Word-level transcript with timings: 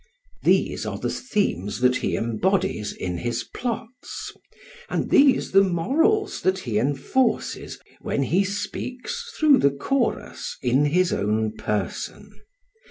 These 0.41 0.87
are 0.87 0.97
the 0.97 1.11
themes 1.11 1.79
that 1.81 1.97
he 1.97 2.17
embodies 2.17 2.91
in 2.91 3.19
his 3.19 3.43
plots, 3.43 4.33
and 4.89 5.11
these 5.11 5.51
the 5.51 5.61
morals 5.61 6.41
that 6.41 6.57
he 6.57 6.79
enforces 6.79 7.77
when 7.99 8.23
he 8.23 8.43
speaks 8.43 9.31
through 9.37 9.59
the 9.59 9.69
chorus 9.69 10.57
in 10.63 10.85
his 10.85 11.13
own 11.13 11.51
person. 11.51 12.41